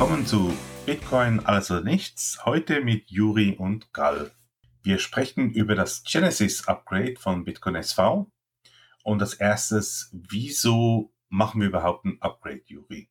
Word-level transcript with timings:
Willkommen 0.00 0.24
zu 0.24 0.50
Bitcoin 0.86 1.40
alles 1.40 1.70
oder 1.70 1.82
nichts. 1.82 2.46
Heute 2.46 2.80
mit 2.80 3.10
Juri 3.10 3.56
und 3.58 3.92
Gall. 3.92 4.30
Wir 4.82 4.98
sprechen 4.98 5.52
über 5.52 5.74
das 5.74 6.04
Genesis 6.04 6.66
Upgrade 6.66 7.16
von 7.18 7.44
Bitcoin 7.44 7.74
SV. 7.74 8.32
Und 9.04 9.20
als 9.20 9.34
erstes, 9.34 10.08
wieso 10.14 11.12
machen 11.28 11.60
wir 11.60 11.68
überhaupt 11.68 12.06
ein 12.06 12.16
Upgrade, 12.22 12.62
Juri? 12.64 13.10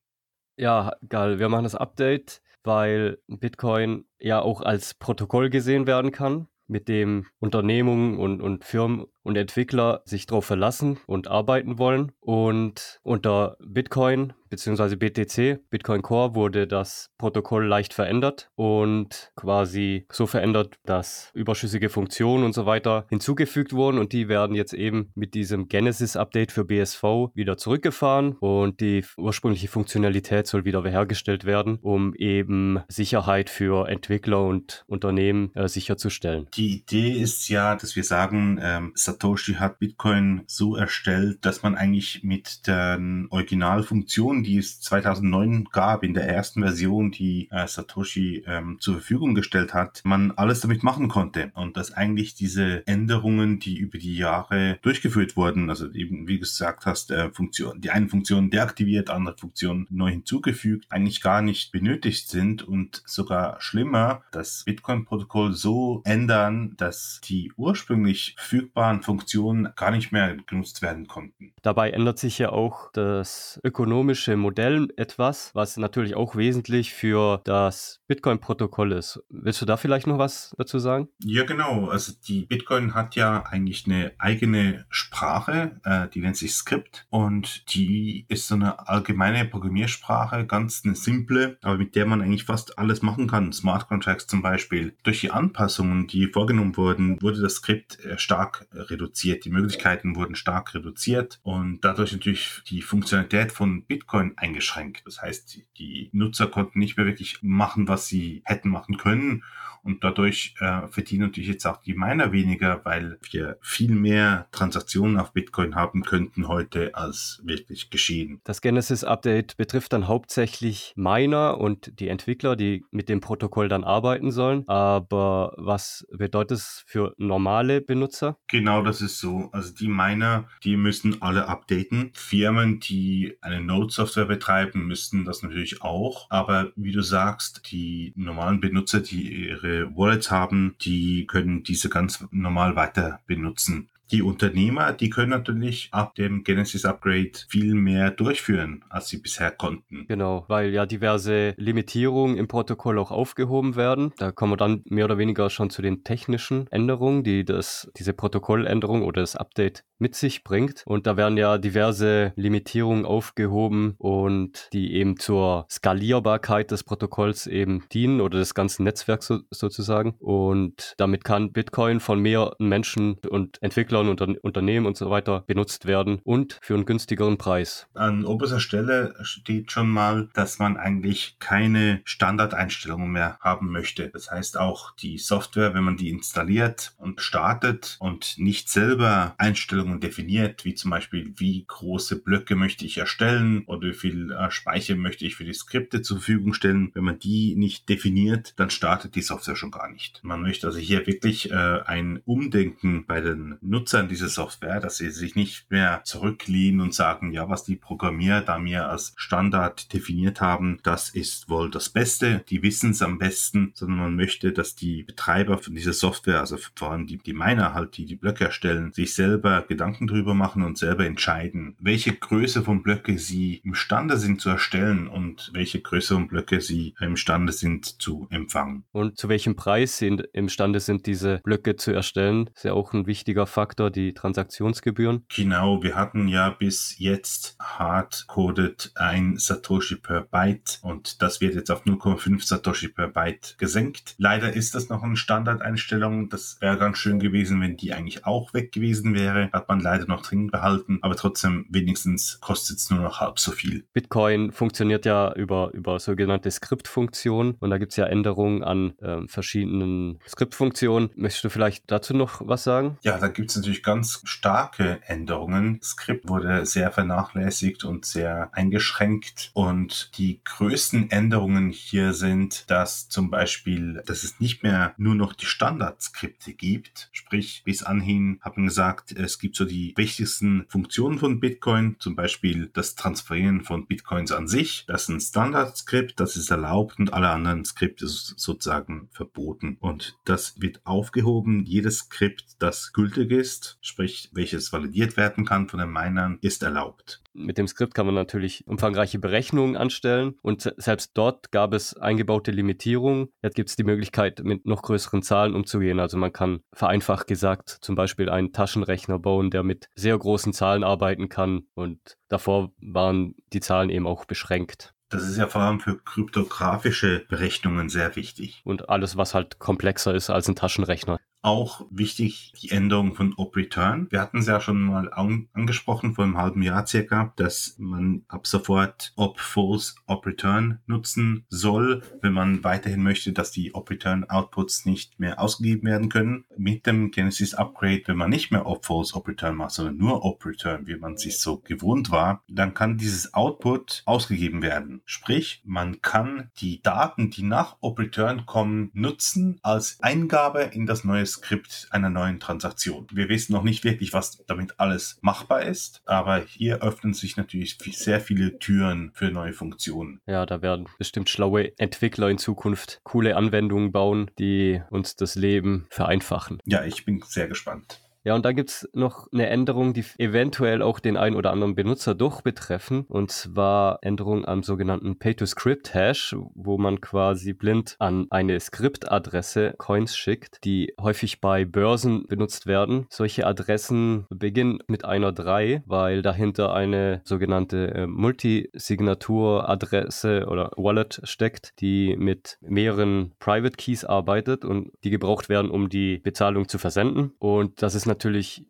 Ja, 0.57 0.93
Gall, 1.07 1.37
wir 1.37 1.47
machen 1.47 1.65
das 1.65 1.75
Update, 1.75 2.41
weil 2.63 3.19
Bitcoin 3.27 4.05
ja 4.17 4.41
auch 4.41 4.61
als 4.61 4.95
Protokoll 4.95 5.51
gesehen 5.51 5.85
werden 5.85 6.11
kann, 6.11 6.47
mit 6.65 6.87
dem 6.87 7.27
Unternehmungen 7.37 8.17
und, 8.17 8.41
und 8.41 8.65
Firmen 8.65 9.05
und 9.23 9.37
Entwickler 9.37 10.01
sich 10.05 10.25
darauf 10.25 10.45
verlassen 10.45 10.99
und 11.05 11.27
arbeiten 11.27 11.77
wollen. 11.77 12.11
Und 12.19 12.99
unter 13.03 13.57
Bitcoin 13.59 14.33
bzw. 14.49 14.95
BTC, 14.95 15.69
Bitcoin 15.69 16.01
Core, 16.01 16.35
wurde 16.35 16.67
das 16.67 17.11
Protokoll 17.17 17.65
leicht 17.65 17.93
verändert 17.93 18.49
und 18.55 19.31
quasi 19.35 20.05
so 20.11 20.27
verändert, 20.27 20.75
dass 20.85 21.31
überschüssige 21.33 21.89
Funktionen 21.89 22.43
und 22.43 22.53
so 22.53 22.65
weiter 22.65 23.05
hinzugefügt 23.09 23.73
wurden 23.73 23.97
und 23.97 24.13
die 24.13 24.27
werden 24.27 24.55
jetzt 24.55 24.73
eben 24.73 25.11
mit 25.15 25.33
diesem 25.33 25.67
Genesis-Update 25.67 26.51
für 26.51 26.65
BSV 26.65 27.03
wieder 27.33 27.57
zurückgefahren 27.57 28.33
und 28.39 28.79
die 28.79 29.03
ursprüngliche 29.17 29.67
Funktionalität 29.67 30.47
soll 30.47 30.65
wieder 30.65 30.83
hergestellt 30.83 31.45
werden, 31.45 31.77
um 31.81 32.15
eben 32.15 32.79
Sicherheit 32.87 33.49
für 33.49 33.87
Entwickler 33.87 34.43
und 34.43 34.83
Unternehmen 34.87 35.53
äh, 35.55 35.67
sicherzustellen. 35.67 36.47
Die 36.55 36.77
Idee 36.77 37.11
ist 37.11 37.49
ja, 37.49 37.75
dass 37.75 37.95
wir 37.95 38.03
sagen, 38.03 38.59
ähm, 38.61 38.91
Satoshi 39.09 39.55
hat 39.55 39.79
Bitcoin 39.79 40.43
so 40.45 40.75
erstellt, 40.75 41.43
dass 41.43 41.63
man 41.63 41.73
eigentlich 41.73 42.23
mit 42.23 42.67
den 42.67 43.25
Originalfunktionen, 43.31 44.43
die 44.43 44.57
es 44.59 44.81
2009 44.81 45.69
gab, 45.71 46.03
in 46.03 46.13
der 46.13 46.29
ersten 46.29 46.61
Version, 46.61 47.09
die 47.09 47.47
äh, 47.49 47.67
Satoshi 47.67 48.43
ähm, 48.45 48.77
zur 48.79 48.95
Verfügung 48.95 49.33
gestellt 49.33 49.73
hat, 49.73 50.01
man 50.03 50.31
alles 50.31 50.61
damit 50.61 50.83
machen 50.83 51.07
konnte. 51.07 51.51
Und 51.55 51.75
dass 51.75 51.91
eigentlich 51.91 52.35
diese 52.35 52.85
Änderungen, 52.85 53.59
die 53.59 53.79
über 53.79 53.97
die 53.97 54.15
Jahre 54.15 54.77
durchgeführt 54.83 55.35
wurden, 55.35 55.71
also 55.71 55.91
eben, 55.91 56.27
wie 56.27 56.35
du 56.35 56.41
gesagt 56.41 56.85
hast, 56.85 57.09
äh, 57.09 57.31
Funktion, 57.31 57.81
die 57.81 57.89
eine 57.89 58.09
Funktion 58.09 58.51
deaktiviert, 58.51 59.09
andere 59.09 59.37
Funktion 59.37 59.87
neu 59.89 60.11
hinzugefügt, 60.11 60.85
eigentlich 60.89 61.21
gar 61.21 61.41
nicht 61.41 61.71
benötigt 61.71 62.29
sind 62.29 62.61
und 62.61 63.01
sogar 63.07 63.59
schlimmer, 63.59 64.21
das 64.31 64.63
Bitcoin-Protokoll 64.65 65.53
so 65.53 66.03
ändern, 66.05 66.75
dass 66.77 67.21
die 67.23 67.51
ursprünglich 67.57 68.35
verfügbaren 68.37 68.98
Funktionen 69.01 69.69
gar 69.75 69.91
nicht 69.91 70.11
mehr 70.11 70.37
genutzt 70.47 70.81
werden 70.81 71.07
konnten. 71.07 71.53
Dabei 71.61 71.91
ändert 71.91 72.19
sich 72.19 72.39
ja 72.39 72.51
auch 72.51 72.91
das 72.93 73.59
ökonomische 73.63 74.37
Modell 74.37 74.87
etwas, 74.97 75.51
was 75.53 75.77
natürlich 75.77 76.15
auch 76.15 76.35
wesentlich 76.35 76.93
für 76.93 77.41
das 77.43 78.01
Bitcoin-Protokoll 78.07 78.93
ist. 78.93 79.23
Willst 79.29 79.61
du 79.61 79.65
da 79.65 79.77
vielleicht 79.77 80.07
noch 80.07 80.17
was 80.17 80.55
dazu 80.57 80.79
sagen? 80.79 81.09
Ja, 81.23 81.43
genau. 81.43 81.87
Also 81.89 82.13
die 82.27 82.45
Bitcoin 82.45 82.93
hat 82.93 83.15
ja 83.15 83.43
eigentlich 83.45 83.85
eine 83.85 84.13
eigene 84.17 84.85
Sprache, 84.89 85.79
äh, 85.83 86.07
die 86.09 86.21
nennt 86.21 86.37
sich 86.37 86.53
Script 86.53 87.05
und 87.09 87.73
die 87.73 88.25
ist 88.29 88.47
so 88.47 88.55
eine 88.55 88.87
allgemeine 88.87 89.45
Programmiersprache, 89.45 90.45
ganz 90.45 90.81
eine 90.83 90.95
simple, 90.95 91.57
aber 91.61 91.77
mit 91.77 91.95
der 91.95 92.05
man 92.05 92.21
eigentlich 92.21 92.45
fast 92.45 92.77
alles 92.77 93.01
machen 93.01 93.27
kann. 93.27 93.53
Smart 93.53 93.87
Contracts 93.87 94.27
zum 94.27 94.41
Beispiel. 94.41 94.95
Durch 95.03 95.21
die 95.21 95.31
Anpassungen, 95.31 96.07
die 96.07 96.27
vorgenommen 96.27 96.77
wurden, 96.77 97.21
wurde 97.21 97.41
das 97.41 97.55
Skript 97.55 98.03
äh, 98.05 98.17
stark 98.17 98.67
reduziert. 98.89 99.45
Die 99.45 99.49
Möglichkeiten 99.49 100.15
wurden 100.15 100.35
stark 100.35 100.73
reduziert 100.73 101.39
und 101.43 101.81
dadurch 101.81 102.11
natürlich 102.11 102.61
die 102.67 102.81
Funktionalität 102.81 103.51
von 103.51 103.85
Bitcoin 103.85 104.33
eingeschränkt. 104.37 105.03
Das 105.05 105.21
heißt, 105.21 105.61
die 105.77 106.09
Nutzer 106.11 106.47
konnten 106.47 106.79
nicht 106.79 106.97
mehr 106.97 107.05
wirklich 107.05 107.39
machen, 107.41 107.87
was 107.87 108.07
sie 108.07 108.41
hätten 108.45 108.69
machen 108.69 108.97
können 108.97 109.43
und 109.83 110.03
dadurch 110.03 110.55
äh, 110.59 110.87
verdienen 110.87 111.23
natürlich 111.23 111.49
jetzt 111.49 111.65
auch 111.65 111.77
die 111.77 111.93
Miner 111.93 112.31
weniger, 112.31 112.81
weil 112.83 113.19
wir 113.31 113.57
viel 113.61 113.91
mehr 113.91 114.47
Transaktionen 114.51 115.17
auf 115.17 115.33
Bitcoin 115.33 115.75
haben 115.75 116.03
könnten 116.03 116.47
heute, 116.47 116.95
als 116.95 117.41
wirklich 117.43 117.89
geschehen. 117.89 118.41
Das 118.43 118.61
Genesis-Update 118.61 119.57
betrifft 119.57 119.93
dann 119.93 120.07
hauptsächlich 120.07 120.93
Miner 120.95 121.57
und 121.59 121.99
die 121.99 122.07
Entwickler, 122.07 122.55
die 122.55 122.85
mit 122.91 123.09
dem 123.09 123.21
Protokoll 123.21 123.69
dann 123.69 123.83
arbeiten 123.83 124.31
sollen. 124.31 124.63
Aber 124.67 125.53
was 125.57 126.07
bedeutet 126.11 126.57
es 126.57 126.83
für 126.87 127.13
normale 127.17 127.81
Benutzer? 127.81 128.37
Genau, 128.47 128.81
das 128.83 129.01
ist 129.01 129.19
so. 129.19 129.49
Also 129.51 129.73
die 129.73 129.87
Miner, 129.87 130.47
die 130.63 130.77
müssen 130.77 131.21
alle 131.21 131.47
updaten. 131.47 132.11
Firmen, 132.13 132.79
die 132.79 133.37
eine 133.41 133.61
Node-Software 133.61 134.25
betreiben, 134.25 134.87
müssten 134.87 135.25
das 135.25 135.43
natürlich 135.43 135.81
auch. 135.81 136.27
Aber 136.29 136.71
wie 136.75 136.91
du 136.91 137.01
sagst, 137.01 137.71
die 137.71 138.13
normalen 138.15 138.59
Benutzer, 138.59 139.01
die 139.01 139.47
ihre 139.47 139.68
ihre 139.69 139.95
Wallets 139.95 140.31
haben, 140.31 140.75
die 140.81 141.25
können 141.27 141.63
diese 141.63 141.89
ganz 141.89 142.25
normal 142.31 142.75
weiter 142.75 143.19
benutzen. 143.27 143.89
Die 144.11 144.23
Unternehmer, 144.23 144.91
die 144.93 145.09
können 145.09 145.29
natürlich 145.29 145.89
ab 145.91 146.15
dem 146.15 146.43
Genesis 146.43 146.83
Upgrade 146.83 147.31
viel 147.47 147.75
mehr 147.75 148.09
durchführen, 148.09 148.83
als 148.89 149.09
sie 149.09 149.17
bisher 149.17 149.51
konnten. 149.51 150.05
Genau, 150.07 150.45
weil 150.47 150.73
ja 150.73 150.85
diverse 150.87 151.53
Limitierungen 151.57 152.37
im 152.37 152.47
Protokoll 152.47 152.97
auch 152.97 153.11
aufgehoben 153.11 153.75
werden. 153.75 154.13
Da 154.17 154.31
kommen 154.31 154.53
wir 154.53 154.57
dann 154.57 154.81
mehr 154.85 155.05
oder 155.05 155.19
weniger 155.19 155.49
schon 155.51 155.69
zu 155.69 155.81
den 155.81 156.03
technischen 156.03 156.65
Änderungen, 156.71 157.23
die 157.23 157.45
das, 157.45 157.91
diese 157.97 158.13
Protokolländerung 158.13 159.03
oder 159.03 159.21
das 159.21 159.35
Update 159.35 159.83
mit 159.99 160.15
sich 160.15 160.43
bringt. 160.43 160.83
Und 160.85 161.05
da 161.05 161.17
werden 161.17 161.37
ja 161.37 161.57
diverse 161.57 162.33
Limitierungen 162.35 163.05
aufgehoben 163.05 163.95
und 163.97 164.69
die 164.73 164.93
eben 164.93 165.17
zur 165.17 165.67
Skalierbarkeit 165.69 166.71
des 166.71 166.83
Protokolls 166.83 167.45
eben 167.45 167.83
dienen 167.91 168.21
oder 168.21 168.39
des 168.39 168.53
ganzen 168.53 168.85
Netzwerks 168.85 169.27
so, 169.27 169.39
sozusagen. 169.51 170.15
Und 170.19 170.93
damit 170.97 171.23
kann 171.23 171.51
Bitcoin 171.51 171.99
von 171.99 172.19
mehr 172.19 172.55
Menschen 172.59 173.17
und 173.29 173.61
Entwicklern 173.61 173.98
und 174.07 174.21
Unter 174.21 174.39
Unternehmen 174.41 174.85
und 174.85 174.97
so 174.97 175.09
weiter 175.09 175.43
benutzt 175.47 175.85
werden 175.85 176.19
und 176.23 176.59
für 176.61 176.75
einen 176.75 176.85
günstigeren 176.85 177.37
Preis. 177.37 177.87
An 177.93 178.25
oberster 178.25 178.59
Stelle 178.59 179.15
steht 179.21 179.71
schon 179.71 179.89
mal, 179.89 180.29
dass 180.33 180.59
man 180.59 180.77
eigentlich 180.77 181.37
keine 181.39 182.01
Standardeinstellungen 182.03 183.11
mehr 183.11 183.37
haben 183.41 183.71
möchte. 183.71 184.09
Das 184.09 184.31
heißt 184.31 184.57
auch 184.57 184.95
die 184.95 185.17
Software, 185.17 185.73
wenn 185.73 185.83
man 185.83 185.97
die 185.97 186.09
installiert 186.09 186.93
und 186.97 187.21
startet 187.21 187.97
und 187.99 188.35
nicht 188.37 188.69
selber 188.69 189.35
Einstellungen 189.37 189.99
definiert, 189.99 190.65
wie 190.65 190.75
zum 190.75 190.91
Beispiel, 190.91 191.33
wie 191.37 191.65
große 191.67 192.21
Blöcke 192.21 192.55
möchte 192.55 192.85
ich 192.85 192.97
erstellen 192.97 193.63
oder 193.65 193.89
wie 193.89 193.93
viel 193.93 194.31
äh, 194.31 194.51
Speicher 194.51 194.95
möchte 194.95 195.25
ich 195.25 195.35
für 195.35 195.45
die 195.45 195.53
Skripte 195.53 196.01
zur 196.01 196.17
Verfügung 196.17 196.53
stellen. 196.53 196.91
Wenn 196.93 197.03
man 197.03 197.19
die 197.19 197.55
nicht 197.55 197.89
definiert, 197.89 198.53
dann 198.57 198.69
startet 198.69 199.15
die 199.15 199.21
Software 199.21 199.55
schon 199.55 199.71
gar 199.71 199.89
nicht. 199.89 200.19
Man 200.23 200.41
möchte 200.41 200.67
also 200.67 200.79
hier 200.79 201.05
wirklich 201.07 201.51
äh, 201.51 201.55
ein 201.55 202.21
Umdenken 202.25 203.05
bei 203.05 203.21
den 203.21 203.57
Nutzern 203.61 203.88
dieser 203.93 204.29
Software, 204.29 204.79
dass 204.79 204.97
sie 204.97 205.09
sich 205.09 205.35
nicht 205.35 205.69
mehr 205.71 206.01
zurücklehnen 206.03 206.81
und 206.81 206.93
sagen, 206.93 207.31
ja, 207.31 207.49
was 207.49 207.63
die 207.63 207.75
Programmierer 207.75 208.41
da 208.41 208.57
mir 208.57 208.87
als 208.87 209.13
Standard 209.15 209.91
definiert 209.93 210.41
haben, 210.41 210.79
das 210.83 211.09
ist 211.09 211.49
wohl 211.49 211.69
das 211.69 211.89
Beste, 211.89 212.43
die 212.49 212.61
wissen 212.61 212.91
es 212.91 213.01
am 213.01 213.17
besten, 213.17 213.71
sondern 213.73 213.99
man 213.99 214.15
möchte, 214.15 214.51
dass 214.51 214.75
die 214.75 215.03
Betreiber 215.03 215.57
von 215.57 215.75
dieser 215.75 215.93
Software, 215.93 216.39
also 216.39 216.57
vor 216.75 216.91
allem 216.91 217.07
die, 217.07 217.17
die 217.17 217.33
Miner 217.33 217.73
halt, 217.73 217.97
die 217.97 218.05
die 218.05 218.15
Blöcke 218.15 218.45
erstellen, 218.45 218.91
sich 218.93 219.13
selber 219.13 219.65
Gedanken 219.67 220.07
drüber 220.07 220.33
machen 220.33 220.63
und 220.63 220.77
selber 220.77 221.05
entscheiden, 221.05 221.75
welche 221.79 222.13
Größe 222.13 222.63
von 222.63 222.83
Blöcke 222.83 223.17
sie 223.17 223.61
imstande 223.63 224.17
sind 224.17 224.41
zu 224.41 224.49
erstellen 224.49 225.07
und 225.07 225.51
welche 225.53 225.81
Größe 225.81 226.13
von 226.13 226.27
Blöcke 226.27 226.61
sie 226.61 226.93
imstande 226.99 227.53
sind 227.53 228.01
zu 228.01 228.27
empfangen. 228.29 228.83
Und 228.91 229.17
zu 229.17 229.29
welchem 229.29 229.55
Preis 229.55 229.97
sie 229.97 230.07
imstande 230.33 230.79
sind, 230.79 231.05
diese 231.05 231.39
Blöcke 231.43 231.75
zu 231.75 231.91
erstellen, 231.91 232.49
ist 232.53 232.65
ja 232.65 232.73
auch 232.73 232.93
ein 232.93 233.07
wichtiger 233.07 233.47
Faktor, 233.47 233.78
die 233.87 234.13
Transaktionsgebühren. 234.13 235.23
Genau, 235.33 235.81
wir 235.81 235.95
hatten 235.95 236.27
ja 236.27 236.49
bis 236.49 236.99
jetzt 236.99 237.55
hardcoded 237.61 238.91
ein 238.95 239.37
Satoshi 239.37 239.95
per 239.95 240.21
Byte 240.21 240.79
und 240.81 241.21
das 241.21 241.39
wird 241.39 241.55
jetzt 241.55 241.71
auf 241.71 241.85
0,5 241.85 242.45
Satoshi 242.45 242.89
per 242.89 243.07
Byte 243.07 243.55
gesenkt. 243.57 244.15
Leider 244.17 244.53
ist 244.53 244.75
das 244.75 244.89
noch 244.89 245.03
eine 245.03 245.15
Standardeinstellung. 245.15 246.29
Das 246.29 246.57
wäre 246.59 246.77
ganz 246.77 246.97
schön 246.97 247.19
gewesen, 247.19 247.61
wenn 247.61 247.77
die 247.77 247.93
eigentlich 247.93 248.25
auch 248.25 248.53
weg 248.53 248.73
gewesen 248.73 249.13
wäre. 249.13 249.49
Hat 249.53 249.69
man 249.69 249.79
leider 249.79 250.05
noch 250.07 250.21
drin 250.21 250.47
behalten, 250.47 250.99
aber 251.01 251.15
trotzdem 251.15 251.65
wenigstens 251.69 252.39
kostet 252.41 252.77
es 252.77 252.89
nur 252.89 252.99
noch 252.99 253.21
halb 253.21 253.39
so 253.39 253.51
viel. 253.51 253.85
Bitcoin 253.93 254.51
funktioniert 254.51 255.05
ja 255.05 255.31
über, 255.33 255.71
über 255.73 255.99
sogenannte 255.99 256.49
Skriptfunktionen 256.49 257.55
und 257.59 257.69
da 257.69 257.77
gibt 257.77 257.91
es 257.91 257.97
ja 257.97 258.05
Änderungen 258.05 258.63
an 258.63 258.97
äh, 258.99 259.27
verschiedenen 259.27 260.19
Skriptfunktionen. 260.27 261.11
Möchtest 261.15 261.43
du 261.43 261.49
vielleicht 261.49 261.83
dazu 261.91 262.15
noch 262.15 262.41
was 262.45 262.63
sagen? 262.63 262.97
Ja, 263.03 263.19
da 263.19 263.27
gibt 263.27 263.51
es 263.51 263.55
natürlich 263.55 263.68
natürlich 263.69 263.83
ganz 263.83 264.21
starke 264.23 264.99
Änderungen. 265.05 265.79
Das 265.79 265.89
Skript 265.89 266.27
wurde 266.27 266.65
sehr 266.65 266.91
vernachlässigt 266.91 267.83
und 267.83 268.03
sehr 268.03 268.49
eingeschränkt. 268.53 269.51
Und 269.53 270.09
die 270.17 270.41
größten 270.43 271.11
Änderungen 271.11 271.69
hier 271.69 272.13
sind, 272.13 272.69
dass 272.71 273.09
zum 273.09 273.29
Beispiel, 273.29 274.01
dass 274.07 274.23
es 274.23 274.39
nicht 274.39 274.63
mehr 274.63 274.95
nur 274.97 275.13
noch 275.13 275.33
die 275.33 275.45
Standardskripte 275.45 276.53
gibt. 276.53 277.09
Sprich, 277.11 277.61
bis 277.63 277.83
anhin 277.83 278.39
haben 278.41 278.65
gesagt, 278.65 279.11
es 279.11 279.37
gibt 279.37 279.55
so 279.55 279.65
die 279.65 279.93
wichtigsten 279.95 280.65
Funktionen 280.67 281.19
von 281.19 281.39
Bitcoin, 281.39 281.97
zum 281.99 282.15
Beispiel 282.15 282.71
das 282.73 282.95
Transferieren 282.95 283.63
von 283.63 283.85
Bitcoins 283.85 284.31
an 284.31 284.47
sich. 284.47 284.85
Das 284.87 285.03
ist 285.03 285.09
ein 285.09 285.21
Standardskript, 285.21 286.19
das 286.19 286.35
ist 286.35 286.49
erlaubt 286.49 286.97
und 286.97 287.13
alle 287.13 287.29
anderen 287.29 287.65
Skripte 287.65 288.07
sozusagen 288.07 289.09
verboten. 289.11 289.77
Und 289.79 290.17
das 290.25 290.59
wird 290.59 290.81
aufgehoben. 290.85 291.65
Jedes 291.65 291.99
Skript, 291.99 292.55
das 292.57 292.93
gültig 292.93 293.29
ist, 293.31 293.48
sprich 293.81 294.29
welches 294.33 294.71
validiert 294.71 295.17
werden 295.17 295.45
kann 295.45 295.67
von 295.67 295.79
den 295.79 295.91
Minern, 295.91 296.37
ist 296.41 296.63
erlaubt. 296.63 297.21
Mit 297.33 297.57
dem 297.57 297.67
Skript 297.67 297.93
kann 297.93 298.05
man 298.05 298.15
natürlich 298.15 298.67
umfangreiche 298.67 299.19
Berechnungen 299.19 299.77
anstellen 299.77 300.35
und 300.41 300.73
selbst 300.77 301.11
dort 301.13 301.51
gab 301.51 301.73
es 301.73 301.95
eingebaute 301.95 302.51
Limitierungen. 302.51 303.29
Jetzt 303.41 303.55
gibt 303.55 303.69
es 303.69 303.75
die 303.75 303.83
Möglichkeit, 303.83 304.43
mit 304.43 304.65
noch 304.65 304.81
größeren 304.81 305.21
Zahlen 305.21 305.55
umzugehen. 305.55 305.99
Also 305.99 306.17
man 306.17 306.33
kann 306.33 306.61
vereinfacht 306.73 307.27
gesagt 307.27 307.69
zum 307.81 307.95
Beispiel 307.95 308.29
einen 308.29 308.51
Taschenrechner 308.53 309.19
bauen, 309.19 309.51
der 309.51 309.63
mit 309.63 309.89
sehr 309.95 310.17
großen 310.17 310.53
Zahlen 310.53 310.83
arbeiten 310.83 311.29
kann 311.29 311.63
und 311.73 312.17
davor 312.27 312.71
waren 312.81 313.35
die 313.53 313.61
Zahlen 313.61 313.89
eben 313.89 314.07
auch 314.07 314.25
beschränkt. 314.25 314.93
Das 315.09 315.23
ist 315.23 315.37
ja 315.37 315.47
vor 315.47 315.61
allem 315.61 315.79
für 315.79 315.97
kryptografische 315.97 317.25
Berechnungen 317.27 317.89
sehr 317.89 318.15
wichtig. 318.15 318.61
Und 318.63 318.89
alles, 318.89 319.17
was 319.17 319.33
halt 319.33 319.57
komplexer 319.57 320.13
ist 320.13 320.29
als 320.29 320.47
ein 320.47 320.55
Taschenrechner. 320.55 321.19
Auch 321.41 321.87
wichtig 321.89 322.51
die 322.61 322.71
Änderung 322.71 323.15
von 323.15 323.33
OP-Return. 323.33 324.07
Wir 324.09 324.19
hatten 324.19 324.39
es 324.39 324.47
ja 324.47 324.59
schon 324.59 324.81
mal 324.81 325.11
an 325.13 325.47
angesprochen 325.53 326.13
vor 326.13 326.25
einem 326.25 326.37
halben 326.37 326.61
Jahr 326.61 326.85
circa, 326.85 327.31
dass 327.37 327.75
man 327.77 328.23
ab 328.27 328.45
sofort 328.45 329.13
OP-False 329.15 329.93
OP-Return 330.07 330.79
nutzen 330.85 331.45
soll, 331.47 332.03
wenn 332.21 332.33
man 332.33 332.63
weiterhin 332.65 333.03
möchte, 333.03 333.31
dass 333.31 333.51
die 333.51 333.73
OP-Return-Outputs 333.73 334.85
nicht 334.85 335.19
mehr 335.19 335.39
ausgegeben 335.39 335.87
werden 335.87 336.09
können. 336.09 336.43
Mit 336.57 336.85
dem 336.85 337.11
Genesis 337.11 337.53
Upgrade, 337.53 338.03
wenn 338.07 338.17
man 338.17 338.29
nicht 338.29 338.51
mehr 338.51 338.65
OP-False 338.65 339.15
OP-Return 339.15 339.55
macht, 339.55 339.71
sondern 339.71 339.97
nur 339.97 340.25
OP-Return, 340.25 340.87
wie 340.87 340.97
man 340.97 341.15
sich 341.15 341.39
so 341.39 341.59
gewohnt 341.59 342.11
war, 342.11 342.43
dann 342.49 342.73
kann 342.73 342.97
dieses 342.97 343.33
Output 343.33 344.03
ausgegeben 344.05 344.61
werden. 344.61 345.01
Sprich, 345.05 345.61
man 345.63 346.01
kann 346.01 346.51
die 346.57 346.81
Daten, 346.81 347.29
die 347.29 347.43
nach 347.43 347.77
OP-Return 347.79 348.45
kommen, 348.45 348.91
nutzen 348.93 349.59
als 349.63 349.99
Eingabe 350.01 350.63
in 350.73 350.85
das 350.85 351.05
neue 351.05 351.28
Skript 351.31 351.87
einer 351.91 352.09
neuen 352.09 352.39
Transaktion. 352.39 353.07
Wir 353.11 353.29
wissen 353.29 353.53
noch 353.53 353.63
nicht 353.63 353.83
wirklich, 353.83 354.13
was 354.13 354.43
damit 354.47 354.79
alles 354.79 355.19
machbar 355.21 355.63
ist, 355.63 356.01
aber 356.05 356.39
hier 356.39 356.81
öffnen 356.81 357.13
sich 357.13 357.37
natürlich 357.37 357.77
sehr 357.77 358.19
viele 358.19 358.59
Türen 358.59 359.11
für 359.13 359.31
neue 359.31 359.53
Funktionen. 359.53 360.21
Ja, 360.25 360.45
da 360.45 360.61
werden 360.61 360.87
bestimmt 360.97 361.29
schlaue 361.29 361.77
Entwickler 361.77 362.29
in 362.29 362.37
Zukunft 362.37 362.99
coole 363.03 363.35
Anwendungen 363.35 363.91
bauen, 363.91 364.31
die 364.39 364.81
uns 364.89 365.15
das 365.15 365.35
Leben 365.35 365.87
vereinfachen. 365.89 366.59
Ja, 366.65 366.83
ich 366.83 367.05
bin 367.05 367.21
sehr 367.25 367.47
gespannt. 367.47 368.01
Ja, 368.29 368.35
und 368.35 368.45
dann 368.45 368.55
gibt 368.55 368.69
es 368.69 368.87
noch 368.93 369.27
eine 369.33 369.47
Änderung, 369.47 369.95
die 369.95 370.05
eventuell 370.19 370.83
auch 370.83 370.99
den 370.99 371.17
einen 371.17 371.35
oder 371.35 371.51
anderen 371.51 371.73
Benutzer 371.73 372.13
doch 372.13 372.43
betreffen. 372.43 373.05
Und 373.07 373.31
zwar 373.31 373.97
Änderung 374.03 374.45
am 374.45 374.61
sogenannten 374.61 375.17
Pay-to-Script-Hash, 375.17 376.35
wo 376.53 376.77
man 376.77 377.01
quasi 377.01 377.53
blind 377.53 377.95
an 377.97 378.27
eine 378.29 378.59
Skriptadresse 378.59 379.73
Coins 379.79 380.15
schickt, 380.15 380.63
die 380.63 380.93
häufig 381.01 381.41
bei 381.41 381.65
Börsen 381.65 382.27
benutzt 382.27 382.67
werden. 382.67 383.07
Solche 383.09 383.47
Adressen 383.47 384.27
beginnen 384.29 384.77
mit 384.85 385.05
einer 385.05 385.31
3, 385.31 385.81
weil 385.87 386.21
dahinter 386.21 386.71
eine 386.71 387.21
sogenannte 387.23 387.95
äh, 387.95 388.05
Multisignatur-Adresse 388.05 390.45
oder 390.47 390.69
Wallet 390.77 391.21
steckt, 391.23 391.81
die 391.81 392.15
mit 392.15 392.59
mehreren 392.61 393.31
Private 393.39 393.75
Keys 393.75 394.05
arbeitet 394.05 394.65
und 394.65 394.91
die 395.03 395.09
gebraucht 395.09 395.49
werden, 395.49 395.71
um 395.71 395.89
die 395.89 396.19
Bezahlung 396.19 396.67
zu 396.67 396.77
versenden. 396.77 397.31
Und 397.39 397.81
das 397.81 397.95
ist 397.95 398.05
natürlich 398.05 398.18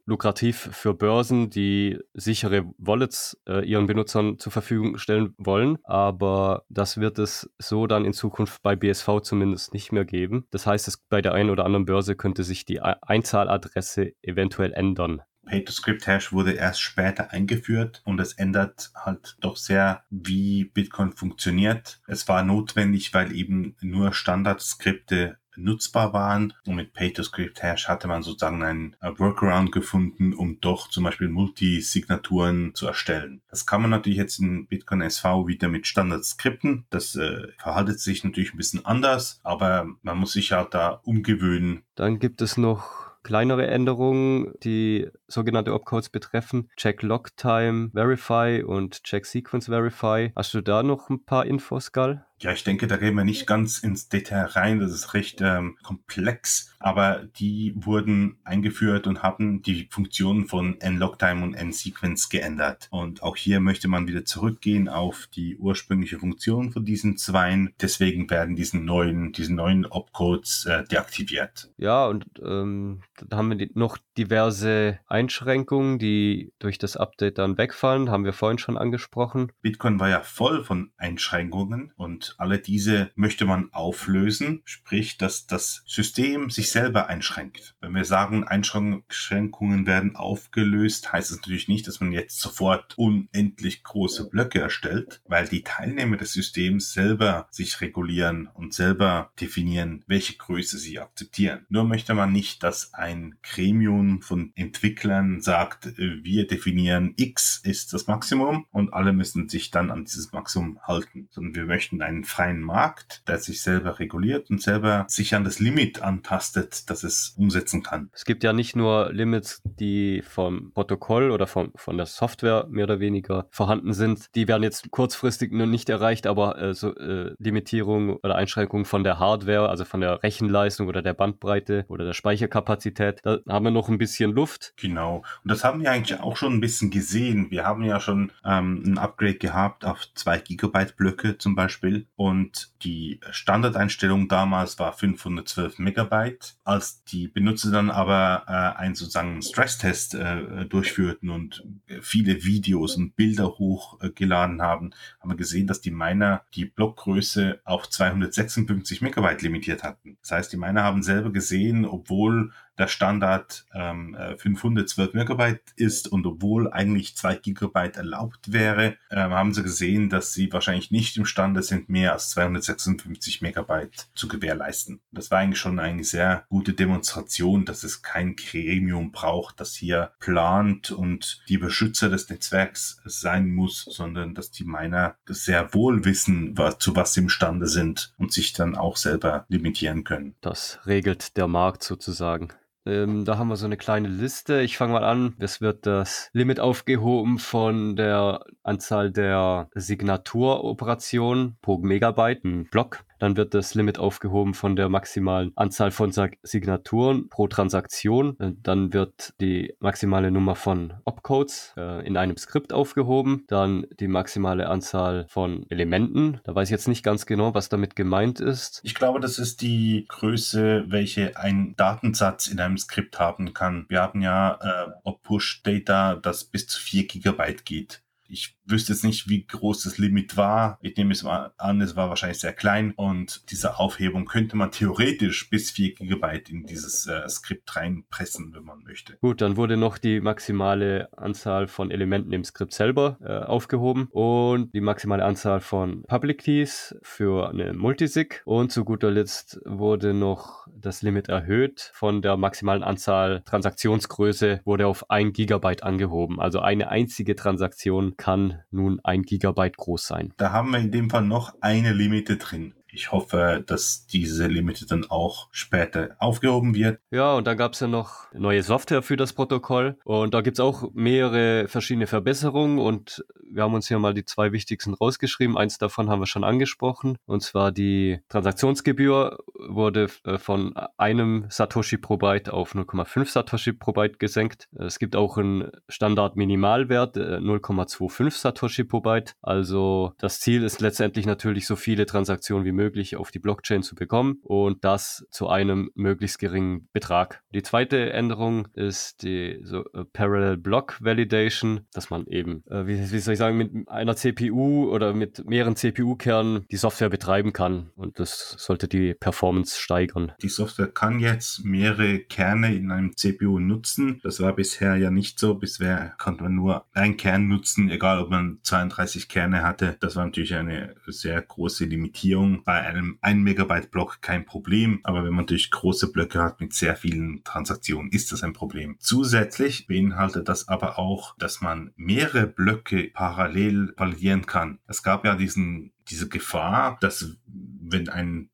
lukrativ 0.06 0.69
für 0.72 0.94
Börsen, 0.94 1.50
die 1.50 2.00
sichere 2.13 2.66
Wallets 2.78 3.42
äh, 3.48 3.66
ihren 3.66 3.88
Benutzern 3.88 4.40
zur 4.40 4.51
Verfügung 4.51 4.98
stellen 4.98 5.34
wollen. 5.38 5.78
Aber 5.84 6.63
das 6.69 7.00
wird 7.00 7.19
es 7.19 7.50
so 7.57 7.88
dann 7.88 8.06
in 8.06 8.13
Zukunft 8.13 8.62
bei 8.62 8.75
BSV 8.75 9.22
zumindest 9.24 9.74
nicht 9.74 9.92
mehr 9.92 10.06
geben. 10.06 10.46
Das 10.51 10.66
heißt, 10.66 10.88
es, 10.88 10.98
bei 10.98 11.22
der 11.22 11.34
einen 11.34 11.50
oder 11.50 11.66
anderen 11.66 11.86
Börse 11.86 12.16
könnte 12.16 12.44
sich 12.44 12.66
die 12.66 12.81
Einzahladresse 12.81 14.13
eventuell 14.22 14.74
ändern. 14.74 15.22
Pay-to-Script-Hash 15.50 16.31
wurde 16.31 16.54
erst 16.54 16.81
später 16.81 17.31
eingeführt 17.31 18.02
und 18.06 18.19
es 18.19 18.34
ändert 18.34 18.92
halt 18.95 19.36
doch 19.42 19.57
sehr, 19.57 20.04
wie 20.10 20.66
Bitcoin 20.66 21.12
funktioniert. 21.12 22.02
Es 22.07 22.28
war 22.28 22.44
notwendig, 22.44 23.13
weil 23.13 23.36
eben 23.36 23.75
nur 23.81 24.13
Standardskripte 24.13 25.38
nutzbar 25.64 26.14
waren. 26.14 26.54
Und 26.66 26.76
mit 26.76 26.94
Pay-to-Script-Hash 26.94 27.88
hatte 27.88 28.08
man 28.08 28.24
sozusagen 28.24 28.64
einen 28.64 28.96
Workaround 29.02 29.72
gefunden, 29.72 30.34
um 30.34 30.60
doch 30.62 30.90
zum 30.90 31.04
Beispiel 31.04 31.30
Multisignaturen 31.30 32.74
zu 32.76 32.88
erstellen. 32.88 33.42
Das 33.50 33.66
kann 33.66 33.82
man 33.82 33.92
natürlich 33.92 34.18
jetzt 34.18 34.40
in 34.40 34.68
Bitcoin 34.68 35.02
SV 35.02 35.48
wieder 35.48 35.68
mit 35.68 35.88
Standardskripten. 35.88 36.86
Das 36.90 37.16
äh, 37.16 37.48
verhaltet 37.58 38.00
sich 38.00 38.24
natürlich 38.24 38.54
ein 38.54 38.58
bisschen 38.58 38.86
anders, 38.86 39.40
aber 39.44 39.88
man 40.02 40.18
muss 40.18 40.34
sich 40.34 40.52
halt 40.52 40.74
da 40.74 41.02
umgewöhnen. 41.04 41.84
Dann 41.96 42.20
gibt 42.20 42.42
es 42.42 42.58
noch 42.58 43.10
kleinere 43.24 43.68
Änderungen, 43.68 44.54
die 44.64 45.10
sogenannte 45.30 45.74
Opcodes 45.74 46.10
betreffen. 46.10 46.70
Check 46.76 47.02
Log 47.02 47.36
Time 47.38 47.92
Verify 47.94 48.64
und 48.66 49.04
Check 49.04 49.26
Sequence 49.26 49.68
Verify. 49.68 50.31
Hast 50.36 50.54
du 50.54 50.62
da 50.62 50.84
noch 50.84 51.10
ein 51.10 51.24
paar 51.26 51.46
Infos, 51.46 51.92
Gal? 51.92 52.26
Ja, 52.42 52.54
ich 52.54 52.64
denke, 52.64 52.88
da 52.88 52.96
gehen 52.96 53.16
wir 53.16 53.26
nicht 53.26 53.48
ganz 53.48 53.80
ins 53.80 54.08
Detail 54.08 54.46
rein. 54.46 54.80
Das 54.80 54.94
ist 54.94 55.14
recht 55.14 55.42
ähm, 55.42 55.78
komplex, 55.84 56.74
aber 56.80 57.26
die 57.38 57.74
wurden 57.76 58.38
eingeführt 58.46 59.08
und 59.08 59.24
haben 59.24 59.62
die 59.62 59.90
Funktionen 59.92 60.46
von 60.46 60.80
N-Logtime 60.80 61.44
und 61.44 61.54
N-Sequence 61.54 62.30
geändert. 62.30 62.88
Und 62.92 63.24
auch 63.24 63.36
hier 63.36 63.60
möchte 63.60 63.90
man 63.90 64.08
wieder 64.08 64.24
zurückgehen 64.24 64.88
auf 64.88 65.28
die 65.34 65.58
ursprüngliche 65.58 66.18
Funktion 66.18 66.72
von 66.72 66.86
diesen 66.86 67.18
zweien. 67.18 67.74
Deswegen 67.81 68.30
werden 68.30 68.56
diesen 68.56 68.86
neuen, 68.86 69.34
diesen 69.34 69.58
neuen 69.58 69.86
Opcodes 69.86 70.66
äh, 70.66 70.86
deaktiviert. 70.86 71.70
Ja, 71.78 72.06
und 72.08 72.26
ähm, 72.42 73.02
da 73.28 73.36
haben 73.36 73.60
wir 73.60 73.68
noch 73.74 73.98
diverse 74.18 75.00
Einschränkungen, 75.19 76.00
die 76.00 76.54
durch 76.60 76.77
das 76.77 76.95
Update 76.95 77.39
dann 77.39 77.57
wegfallen. 77.57 78.10
Haben 78.10 78.24
wir 78.24 78.31
vorhin 78.31 78.57
schon 78.57 78.77
angesprochen. 78.77 79.51
Bitcoin 79.62 80.00
war 80.00 80.07
ja 80.07 80.21
voll 80.21 80.63
von 80.63 80.92
Einschränkungen 80.98 81.92
und 81.98 82.36
alle 82.38 82.60
diese 82.60 83.12
möchte 83.16 83.44
man 83.44 83.74
auflösen, 83.74 84.62
sprich, 84.63 85.18
dass 85.18 85.45
das 85.45 85.83
System 85.86 86.50
sich 86.50 86.71
selber 86.71 87.07
einschränkt. 87.07 87.75
Wenn 87.81 87.94
wir 87.94 88.06
sagen, 88.06 88.45
Einschränkungen 88.45 89.86
werden 89.86 90.16
aufgelöst, 90.16 91.12
heißt 91.12 91.31
es 91.31 91.38
natürlich 91.38 91.68
nicht, 91.68 91.86
dass 91.88 92.00
man 92.00 92.13
jetzt 92.13 92.39
sofort 92.39 92.98
unendlich 92.98 93.83
große 93.83 94.30
Blöcke 94.30 94.62
erstellt, 94.62 95.21
weil 95.28 95.49
die 95.49 95.64
Teilnehmer 95.64 96.16
des 96.16 96.31
Systems 96.31 96.94
selber 96.94 97.47
sich 97.52 97.81
regulieren 97.81 98.47
und 98.54 98.73
selber 98.73 99.31
definieren, 99.42 100.06
welche 100.07 100.38
Größe 100.38 100.78
sie 100.78 100.97
akzeptieren. 100.99 101.66
Nur 101.68 101.83
möchte 101.83 102.14
man 102.14 102.31
nicht, 102.31 102.64
dass 102.64 102.94
ein 102.94 103.38
Gremium 103.44 104.21
von 104.21 104.54
Entwicklern 104.56 105.08
sagt, 105.39 105.87
äh, 105.87 106.23
wir 106.23 106.47
definieren 106.47 107.13
X 107.18 107.61
ist 107.63 107.94
das 107.94 108.07
Maximum 108.07 108.66
und 108.71 108.94
alle 108.94 109.13
müssen 109.13 109.49
sich 109.49 109.71
dann 109.71 109.89
an 109.89 110.06
dieses 110.06 110.31
Maximum 110.31 110.80
halten, 110.83 111.28
sondern 111.31 111.56
wir 111.56 111.66
möchten 111.66 112.01
einen 112.01 112.19
einen 112.19 112.25
freien 112.25 112.61
Markt, 112.61 113.28
der 113.28 113.37
sich 113.37 113.61
selber 113.61 113.99
reguliert 113.99 114.49
und 114.49 114.61
selber 114.61 115.06
sich 115.07 115.35
an 115.35 115.44
das 115.44 115.59
Limit 115.59 116.01
antastet, 116.01 116.89
das 116.89 117.04
es 117.04 117.35
umsetzen 117.37 117.83
kann. 117.83 118.09
Es 118.13 118.25
gibt 118.25 118.44
ja 118.44 118.54
nicht 118.54 118.75
nur 118.75 119.11
Limits, 119.13 119.61
die 119.63 120.21
vom 120.21 120.73
Protokoll 120.73 121.31
oder 121.31 121.47
vom, 121.47 121.71
von 121.75 121.97
der 121.97 122.06
Software 122.06 122.68
mehr 122.69 122.83
oder 122.85 122.99
weniger 122.99 123.47
vorhanden 123.51 123.94
sind. 123.94 124.28
Die 124.35 124.47
werden 124.47 124.63
jetzt 124.63 124.92
kurzfristig 124.92 125.51
nur 125.51 125.68
nicht 125.68 125.89
erreicht, 125.89 126.28
aber 126.28 126.61
äh, 126.61 126.73
so, 126.73 126.95
äh, 126.95 127.33
Limitierung 127.39 128.18
oder 128.18 128.35
Einschränkung 128.35 128.85
von 128.85 129.04
der 129.04 129.19
Hardware, 129.19 129.69
also 129.69 129.85
von 129.85 130.01
der 130.01 130.21
Rechenleistung 130.23 130.87
oder 130.87 131.01
der 131.01 131.13
Bandbreite 131.13 131.85
oder 131.87 132.06
der 132.06 132.13
Speicherkapazität, 132.13 133.21
da 133.23 133.39
haben 133.47 133.66
wir 133.66 133.71
noch 133.71 133.89
ein 133.89 133.97
bisschen 133.97 134.31
Luft. 134.31 134.73
Genau. 134.78 134.99
Und 135.08 135.26
das 135.44 135.64
haben 135.64 135.82
wir 135.82 135.92
eigentlich 135.92 136.20
auch 136.20 136.38
schon 136.38 136.54
ein 136.54 136.62
bisschen 136.62 136.90
gesehen. 136.92 137.52
Wir 137.52 137.66
haben 137.66 137.84
ja 137.84 138.00
schon 138.00 138.32
ähm, 138.46 138.84
ein 138.86 138.98
Upgrade 138.98 139.36
gehabt 139.36 139.86
auf 139.86 140.08
2 140.14 140.40
Gigabyte 140.40 140.96
Blöcke 140.96 141.38
zum 141.38 141.56
Beispiel 141.56 142.08
und 142.16 142.72
die 142.84 143.20
Standardeinstellung 143.32 144.28
damals 144.28 144.80
war 144.80 144.94
512 144.94 145.80
Megabyte. 145.80 146.56
Als 146.64 147.04
die 147.04 147.28
Benutzer 147.28 147.72
dann 147.72 147.90
aber 147.90 148.44
äh, 148.48 148.80
einen 148.80 148.96
sozusagen 148.96 149.42
Stresstest 149.42 150.16
äh, 150.16 150.66
durchführten 150.66 151.30
und 151.30 151.64
viele 152.02 152.44
Videos 152.44 152.96
und 152.96 153.16
Bilder 153.16 153.58
hochgeladen 153.58 154.62
haben, 154.62 154.92
haben 155.20 155.30
wir 155.30 155.38
gesehen, 155.38 155.68
dass 155.68 155.82
die 155.82 155.92
Miner 155.92 156.44
die 156.54 156.66
Blockgröße 156.66 157.62
auf 157.64 157.90
256 157.90 159.02
Megabyte 159.02 159.42
limitiert 159.42 159.84
hatten. 159.84 160.18
Das 160.22 160.32
heißt, 160.32 160.54
die 160.54 160.58
Miner 160.58 160.84
haben 160.84 161.04
selber 161.04 161.32
gesehen, 161.32 161.86
obwohl 161.86 162.52
der 162.80 162.88
Standard 162.88 163.66
ähm, 163.74 164.18
512 164.38 165.14
äh, 165.14 165.18
Megabyte 165.18 165.62
ist 165.76 166.07
und 166.07 166.26
obwohl 166.26 166.71
eigentlich 166.71 167.16
2 167.16 167.36
Gigabyte 167.36 167.98
erlaubt 167.98 168.52
wäre, 168.52 168.98
äh, 169.09 169.18
haben 169.18 169.54
sie 169.54 169.64
gesehen, 169.64 170.09
dass 170.09 170.33
sie 170.33 170.52
wahrscheinlich 170.52 170.90
nicht 170.90 171.18
imstande 171.18 171.62
sind, 171.62 171.90
mehr 171.90 172.14
als 172.14 172.30
256 172.30 173.42
Megabyte 173.42 174.07
zu 174.16 174.28
gewährleisten. 174.28 175.02
Das 175.12 175.30
war 175.30 175.40
eigentlich 175.40 175.59
schon 175.59 175.80
eine 175.80 176.04
sehr 176.04 176.45
gute 176.50 176.74
Demonstration, 176.74 177.66
dass 177.66 177.83
es 177.83 178.02
kein 178.02 178.36
Gremium 178.36 179.12
braucht, 179.12 179.59
das 179.59 179.76
hier 179.76 180.14
plant 180.19 180.92
und 180.92 181.44
die 181.50 181.57
Beschützer 181.57 182.09
des 182.09 182.30
Netzwerks 182.30 183.02
sein 183.04 183.54
muss, 183.54 183.83
sondern 183.83 184.36
dass 184.36 184.52
die 184.52 184.64
Miner 184.64 185.16
sehr 185.28 185.74
wohl 185.74 186.06
wissen, 186.06 186.57
was, 186.57 186.80
zu 186.80 186.95
was 186.95 187.14
sie 187.14 187.21
imstande 187.21 187.68
sind 187.68 188.14
und 188.18 188.31
sich 188.31 188.54
dann 188.54 188.76
auch 188.76 188.95
selber 188.95 189.45
limitieren 189.50 190.06
können. 190.06 190.36
Das 190.42 190.80
regelt 190.86 191.36
der 191.36 191.48
Markt 191.48 191.83
sozusagen. 191.83 192.54
Ähm, 192.86 193.26
da 193.26 193.38
haben 193.38 193.50
wir 193.50 193.56
so 193.56 193.66
eine 193.66 193.78
kleine 193.78 194.07
Liste. 194.07 194.62
Ich 194.62 194.78
fange 194.78 194.94
mal 194.94 195.04
an. 195.04 195.36
Es 195.40 195.62
wird 195.62 195.86
das 195.86 196.30
Limit 196.33 196.59
aufgehoben 196.59 197.38
von 197.38 197.95
der 197.95 198.45
Anzahl 198.64 199.12
der 199.12 199.69
Signaturoperationen 199.76 201.57
pro 201.62 201.78
Megabyte, 201.78 202.44
ein 202.45 202.69
Block. 202.69 203.04
Dann 203.19 203.38
wird 203.38 203.54
das 203.54 203.76
Limit 203.76 203.99
aufgehoben 203.99 204.54
von 204.54 204.76
der 204.76 204.90
maximalen 204.90 205.52
Anzahl 205.56 205.92
von 205.92 206.11
Signaturen 206.42 207.30
pro 207.30 207.47
Transaktion. 207.47 208.40
Äh, 208.40 208.54
dann 208.61 208.94
wird 208.94 209.33
die 209.40 209.76
maximale 209.80 210.31
Nummer 210.31 210.56
von 210.56 210.94
Opcodes 211.06 211.73
äh, 211.78 212.06
in 212.06 212.18
einem 212.18 212.38
Skript 212.38 212.73
aufgehoben. 212.73 213.44
Dann 213.47 213.85
die 213.99 214.07
maximale 214.07 214.68
Anzahl 214.69 215.26
von 215.30 215.66
Elementen. 215.69 216.40
Da 216.44 216.56
weiß 216.56 216.69
ich 216.69 216.71
jetzt 216.71 216.88
nicht 216.88 217.04
ganz 217.04 217.26
genau, 217.26 217.54
was 217.54 217.69
damit 217.69 217.95
gemeint 217.95 218.40
ist. 218.40 218.81
Ich 218.83 218.95
glaube, 218.95 219.19
das 219.19 219.38
ist 219.40 219.61
die 219.61 220.06
Größe, 220.07 220.85
welche 220.88 221.38
ein 221.38 221.76
Datensatz 221.76 222.47
in 222.47 222.59
einem 222.59 222.78
Skript 222.78 223.19
haben 223.19 223.54
kann. 223.54 223.85
Wir 223.90 224.02
haben 224.02 224.21
ja 224.21 224.88
äh, 225.06 225.11
Push 225.30 225.61
Data, 225.64 226.16
das 226.16 226.44
bis 226.45 226.68
zu 226.68 226.81
4 226.81 227.06
Gigabyte 227.06 227.64
geht. 227.66 228.02
Ich 228.30 228.56
wüsste 228.66 228.94
jetzt 228.94 229.04
nicht, 229.04 229.28
wie 229.28 229.45
groß 229.45 229.83
das 229.83 229.98
Limit 229.98 230.38
war. 230.38 230.78
Ich 230.81 230.95
nehme 230.95 231.12
es 231.12 231.24
mal 231.24 231.52
an, 231.57 231.81
es 231.81 231.95
war 231.95 232.09
wahrscheinlich 232.09 232.40
sehr 232.40 232.54
klein 232.54 232.94
und 232.95 233.50
diese 233.52 233.80
Aufhebung 233.80 234.26
könnte 234.26 234.56
man 234.56 234.71
theoretisch 234.71 235.50
bis 235.50 235.71
4 235.71 235.95
GB 235.95 236.44
in 236.50 236.66
dieses 236.66 237.07
äh, 237.07 237.28
Skript 237.28 237.76
reinpressen, 237.76 238.54
wenn 238.54 238.64
man 238.64 238.83
möchte. 238.83 239.18
Gut, 239.21 239.42
dann 239.42 239.57
wurde 239.57 239.78
noch 239.78 239.98
die 239.98 240.21
maximale 240.21 241.09
Anzahl 241.18 241.68
von 241.68 241.90
Elementen 241.90 242.31
im 242.31 242.44
Skript 242.44 242.74
selber 242.74 243.18
äh, 243.21 243.45
aufgehoben 243.45 244.07
und 244.12 244.74
die 244.76 244.81
maximale 244.81 245.26
Anzahl 245.26 245.59
von 245.59 246.04
Public 246.04 246.44
Keys 246.44 246.95
für 247.02 247.50
eine 247.50 247.74
Multisig 247.74 248.44
und 248.45 248.71
zu 248.71 248.86
guter 248.86 249.09
Letzt 249.09 249.59
wurde 249.66 250.14
noch 250.14 250.68
das 250.71 251.02
Limit 251.02 251.30
erhöht 251.30 251.92
von 251.94 252.21
der 252.21 252.38
maximalen 252.38 252.83
Anzahl 252.83 253.42
Transaktionsgröße 253.45 254.62
wurde 254.66 254.88
auf 254.88 255.09
1 255.09 255.36
GB 255.36 255.81
angehoben. 255.81 256.40
Also 256.40 256.59
eine 256.59 256.90
einzige 256.90 257.36
Transaktion 257.36 258.16
kann 258.19 258.59
nun 258.69 258.99
ein 259.04 259.23
Gigabyte 259.23 259.78
groß 259.78 260.06
sein. 260.06 260.33
Da 260.38 260.52
haben 260.52 260.71
wir 260.71 260.80
in 260.80 260.92
dem 260.92 261.09
Fall 261.09 261.23
noch 261.23 261.56
eine 261.61 261.94
Limite 261.94 262.38
drin 262.38 262.73
ich 262.92 263.12
hoffe, 263.12 263.64
dass 263.66 264.06
diese 264.08 264.48
Limite 264.48 264.86
dann 264.86 265.06
auch 265.10 265.48
später 265.52 266.16
aufgehoben 266.19 266.76
wird. 266.76 267.00
Ja, 267.12 267.34
und 267.34 267.48
dann 267.48 267.58
gab 267.58 267.74
es 267.74 267.80
ja 267.80 267.88
noch 267.88 268.31
neue 268.34 268.64
Software 268.64 269.02
für 269.02 269.18
das 269.18 269.34
Protokoll. 269.34 269.98
Und 270.04 270.34
da 270.34 270.42
gibt 270.42 270.58
es 270.58 270.60
auch 270.60 270.90
mehrere 270.94 271.68
verschiedene 271.68 272.08
Verbesserungen. 272.08 272.80
Und 272.80 273.24
wir 273.50 273.64
haben 273.64 273.74
uns 273.74 273.88
hier 273.88 274.00
mal 274.00 274.14
die 274.14 274.26
zwei 274.26 274.52
wichtigsten 274.52 274.94
rausgeschrieben. 274.94 275.58
Eins 275.58 275.78
davon 275.78 276.10
haben 276.10 276.22
wir 276.22 276.28
schon 276.28 276.44
angesprochen. 276.44 277.18
Und 277.26 277.42
zwar 277.42 277.72
die 277.72 278.19
Transaktionsgebühr 278.30 279.40
wurde 279.68 280.10
äh, 280.24 280.38
von 280.38 280.76
einem 280.98 281.46
Satoshi 281.50 281.98
pro 281.98 282.18
Byte 282.18 282.50
auf 282.50 282.74
0,5 282.76 283.26
Satoshi 283.26 283.74
pro 283.74 283.92
Byte 283.92 284.19
gesenkt. 284.19 284.68
Es 284.78 285.00
gibt 285.00 285.16
auch 285.16 285.38
einen 285.38 285.72
Standard-Minimalwert, 285.88 287.18
0,25 287.18 288.26
äh, 288.26 288.30
Satoshi 288.31 288.84
pro 288.84 289.02
Byte. 289.02 289.36
Also 289.42 290.14
das 290.18 290.40
Ziel 290.40 290.64
ist 290.64 290.81
letztendlich 290.81 291.26
natürlich 291.26 291.68
so 291.68 291.76
viele 291.76 292.06
Transaktionen 292.06 292.66
wie 292.66 292.72
möglich 292.72 292.79
auf 293.18 293.31
die 293.31 293.40
Blockchain 293.40 293.83
zu 293.83 293.95
bekommen 293.95 294.40
und 294.44 294.83
das 294.83 295.26
zu 295.30 295.50
einem 295.50 295.92
möglichst 295.95 296.40
geringen 296.40 296.88
Betrag. 296.94 297.42
Die 297.54 297.64
zweite 297.64 298.12
Änderung 298.12 298.68
ist 298.74 299.24
die 299.24 299.59
so, 299.64 299.83
uh, 299.95 300.06
Parallel 300.14 300.57
Block 300.57 300.98
Validation, 301.02 301.81
dass 301.94 302.09
man 302.09 302.26
eben, 302.28 302.64
äh, 302.69 302.88
wie, 302.88 303.12
wie, 303.12 303.19
soll 303.19 303.33
ich 303.33 303.40
sagen, 303.40 303.57
mit 303.57 303.88
einer 303.90 304.16
CPU 304.16 304.90
oder 304.90 305.14
mit 305.14 305.45
mehreren 305.45 305.76
CPU-Kernen 305.76 306.66
die 306.71 306.78
Software 306.78 307.09
betreiben 307.09 307.54
kann 307.54 307.92
und 307.95 308.19
das 308.19 308.56
sollte 308.57 308.88
die 308.88 309.14
Performance 309.14 309.80
steigern. 309.80 310.31
Die 310.42 310.50
Software 310.50 310.88
kann 310.88 311.19
jetzt 311.19 311.66
mehrere 311.66 312.19
Kerne 312.19 312.76
in 312.76 312.92
einem 312.92 313.16
CPU 313.16 313.59
nutzen. 313.59 314.19
Das 314.24 314.40
war 314.40 314.56
bisher 314.56 314.95
ja 314.95 315.12
nicht 315.12 315.40
so. 315.40 315.56
Bisher 315.56 316.14
konnte 316.18 316.44
man 316.44 316.56
nur 316.56 316.86
einen 316.94 317.18
Kern 317.18 317.48
nutzen, 317.48 317.90
egal 317.90 318.19
ob 318.19 318.30
man 318.30 318.59
32 318.64 319.28
Kerne 319.30 319.64
hatte. 319.64 319.98
Das 320.00 320.16
war 320.16 320.26
natürlich 320.26 320.56
eine 320.56 320.95
sehr 321.07 321.42
große 321.42 321.86
Limitierung 321.86 322.64
bei 322.69 322.81
einem 322.81 323.18
1 323.21 323.42
Megabyte 323.42 323.90
Block 323.90 324.21
kein 324.21 324.45
Problem, 324.45 324.99
aber 325.02 325.23
wenn 325.23 325.33
man 325.33 325.47
durch 325.47 325.71
große 325.71 326.11
Blöcke 326.11 326.44
hat 326.44 326.61
mit 326.61 326.71
sehr 326.71 326.95
vielen 326.95 327.44
Transaktionen, 327.44 328.11
ist 328.11 328.31
das 328.31 328.44
ein 328.44 328.54
Problem. 328.54 328.95
Zusätzlich 328.99 329.88
beinhaltet 329.88 330.47
das 330.47 330.68
aber 330.68 330.99
auch, 330.99 331.35
dass 331.40 331.61
man 331.61 331.94
mehrere 331.95 332.45
Blöcke 332.45 333.09
parallel 333.11 333.92
validieren 333.97 334.45
kann. 334.45 334.78
Es 334.85 335.02
gab 335.02 335.26
ja 335.26 335.33
diesen 335.33 335.94
diese 336.09 336.30
Gefahr, 336.30 336.97
dass 337.02 337.38
wenn 337.47 338.09
ein 338.09 338.49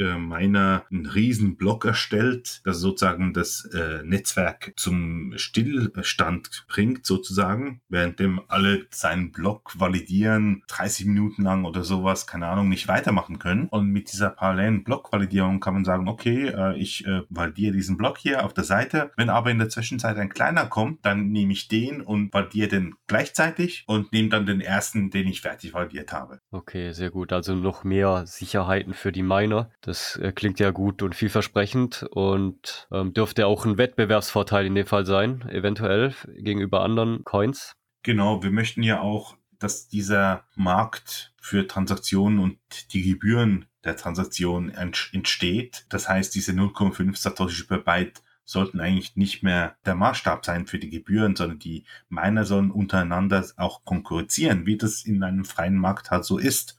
boshaftiger 0.00 0.18
Miner 0.18 0.84
einen 0.90 1.06
riesen 1.06 1.56
Block 1.56 1.84
erstellt, 1.84 2.60
das 2.64 2.78
sozusagen 2.78 3.32
das 3.32 3.64
äh, 3.74 4.02
Netzwerk 4.02 4.72
zum 4.76 5.32
Stillstand 5.36 6.64
bringt, 6.68 7.06
sozusagen, 7.06 7.80
währenddem 7.88 8.40
alle 8.48 8.86
seinen 8.90 9.32
Block 9.32 9.78
validieren, 9.78 10.62
30 10.68 11.06
Minuten 11.06 11.42
lang 11.42 11.64
oder 11.64 11.84
sowas, 11.84 12.26
keine 12.26 12.48
Ahnung, 12.48 12.68
nicht 12.68 12.88
weitermachen 12.88 13.38
können. 13.38 13.68
Und 13.68 13.88
mit 13.88 14.12
dieser 14.12 14.30
parallelen 14.30 14.84
Blockvalidierung 14.84 15.60
kann 15.60 15.74
man 15.74 15.84
sagen, 15.84 16.08
okay, 16.08 16.48
äh, 16.48 16.76
ich 16.78 17.06
äh, 17.06 17.22
validiere 17.28 17.72
diesen 17.72 17.96
Block 17.96 18.18
hier 18.18 18.44
auf 18.44 18.54
der 18.54 18.64
Seite. 18.64 19.10
Wenn 19.16 19.30
aber 19.30 19.50
in 19.50 19.58
der 19.58 19.68
Zwischenzeit 19.68 20.16
ein 20.16 20.30
kleiner 20.30 20.66
kommt, 20.66 21.04
dann 21.04 21.30
nehme 21.30 21.52
ich 21.52 21.68
den 21.68 22.00
und 22.00 22.32
validiere 22.32 22.68
den 22.68 22.94
gleichzeitig 23.06 23.84
und 23.86 24.12
nehme 24.12 24.28
dann 24.28 24.46
den 24.46 24.60
ersten, 24.60 25.10
den 25.10 25.28
ich 25.28 25.40
fertig 25.40 25.74
validiert 25.74 26.12
habe. 26.12 26.40
Okay, 26.50 26.92
sehr 26.92 27.10
gut. 27.10 27.32
Also 27.32 27.54
noch 27.54 27.84
mehr 27.84 28.24
Sicherheiten 28.26 28.94
für 28.94 29.12
die 29.12 29.22
Miner. 29.22 29.70
Das 29.80 29.89
äh, 30.16 30.32
klingt 30.32 30.60
ja 30.60 30.70
gut 30.70 31.02
und 31.02 31.14
vielversprechend 31.14 32.04
und 32.10 32.88
ähm, 32.92 33.12
dürfte 33.12 33.46
auch 33.46 33.64
ein 33.64 33.78
Wettbewerbsvorteil 33.78 34.66
in 34.66 34.74
dem 34.74 34.86
Fall 34.86 35.06
sein, 35.06 35.48
eventuell 35.50 36.14
gegenüber 36.36 36.82
anderen 36.82 37.24
Coins. 37.24 37.74
Genau, 38.02 38.42
wir 38.42 38.50
möchten 38.50 38.82
ja 38.82 39.00
auch, 39.00 39.36
dass 39.58 39.88
dieser 39.88 40.44
Markt 40.54 41.34
für 41.40 41.66
Transaktionen 41.66 42.38
und 42.38 42.58
die 42.92 43.02
Gebühren 43.02 43.66
der 43.84 43.96
Transaktion 43.96 44.70
entsteht. 44.70 45.86
Das 45.88 46.08
heißt, 46.08 46.34
diese 46.34 46.52
0,5 46.52 47.16
Satoshi 47.16 47.64
per 47.64 47.78
Byte 47.78 48.22
sollten 48.44 48.80
eigentlich 48.80 49.16
nicht 49.16 49.42
mehr 49.42 49.76
der 49.86 49.94
Maßstab 49.94 50.44
sein 50.44 50.66
für 50.66 50.78
die 50.78 50.90
Gebühren, 50.90 51.36
sondern 51.36 51.58
die 51.58 51.84
Miner 52.08 52.44
sollen 52.44 52.70
untereinander 52.70 53.46
auch 53.56 53.84
konkurrieren, 53.84 54.66
wie 54.66 54.76
das 54.76 55.04
in 55.04 55.22
einem 55.22 55.44
freien 55.44 55.76
Markt 55.76 56.10
halt 56.10 56.24
so 56.24 56.38
ist. 56.38 56.76